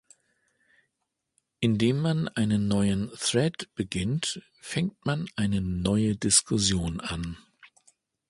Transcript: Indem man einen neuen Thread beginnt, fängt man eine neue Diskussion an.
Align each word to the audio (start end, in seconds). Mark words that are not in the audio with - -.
Indem 1.59 1.99
man 1.99 2.27
einen 2.27 2.67
neuen 2.67 3.11
Thread 3.19 3.69
beginnt, 3.75 4.41
fängt 4.59 5.05
man 5.05 5.29
eine 5.35 5.61
neue 5.61 6.15
Diskussion 6.15 6.99
an. 6.99 7.37